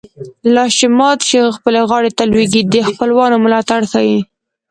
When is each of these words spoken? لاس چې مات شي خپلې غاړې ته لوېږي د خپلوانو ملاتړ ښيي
لاس 0.53 0.71
چې 0.79 0.87
مات 0.97 1.19
شي 1.29 1.39
خپلې 1.57 1.79
غاړې 1.89 2.11
ته 2.17 2.23
لوېږي 2.31 2.61
د 2.73 2.75
خپلوانو 2.89 3.41
ملاتړ 3.45 3.81
ښيي 3.91 4.17